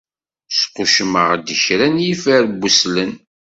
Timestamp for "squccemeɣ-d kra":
0.59-1.87